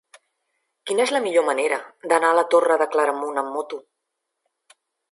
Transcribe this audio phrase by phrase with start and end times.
[0.91, 1.79] Quina és la millor manera
[2.13, 3.85] d'anar a la Torre de Claramunt amb moto?